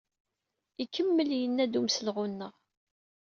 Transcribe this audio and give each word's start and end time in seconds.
Ikemmel 0.83 1.29
yenna-d 1.39 1.73
umselɣu-nneɣ. 1.79 2.53